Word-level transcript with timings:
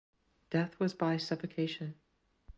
Death 0.49 0.79
was 0.79 0.95
by 0.95 1.17
suffocation. 1.17 1.93